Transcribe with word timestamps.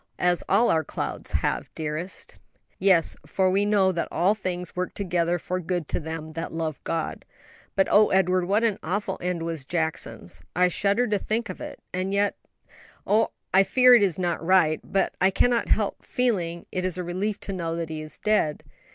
"As 0.17 0.43
all 0.49 0.71
our 0.71 0.83
clouds 0.83 1.29
have, 1.29 1.69
dearest." 1.75 2.37
"Yes; 2.79 3.15
for 3.23 3.51
'we 3.51 3.67
know 3.67 3.91
that 3.91 4.07
all 4.09 4.33
things 4.33 4.75
work 4.75 4.95
together 4.95 5.37
for 5.37 5.59
good 5.59 5.87
to 5.89 5.99
them 5.99 6.31
that 6.33 6.51
love 6.51 6.83
God!' 6.83 7.23
But 7.75 7.87
oh, 7.91 8.09
Edward, 8.09 8.45
what 8.45 8.63
an 8.63 8.79
awful 8.81 9.19
end 9.21 9.43
was 9.43 9.63
Jackson's. 9.63 10.41
I 10.55 10.69
shudder 10.69 11.05
to 11.05 11.19
think 11.19 11.49
of 11.49 11.61
it? 11.61 11.79
and 11.93 12.15
yet 12.15 12.35
oh, 13.05 13.29
I 13.53 13.61
fear 13.61 13.93
it 13.93 14.01
is 14.01 14.17
not 14.17 14.43
right 14.43 14.79
but 14.83 15.13
I 15.21 15.29
cannot 15.29 15.67
help 15.69 16.03
feeling 16.03 16.65
it 16.71 16.97
a 16.97 17.03
relief 17.03 17.39
to 17.41 17.53
know 17.53 17.75
that 17.75 17.89
he 17.89 18.01
is 18.01 18.17
dead. 18.17 18.63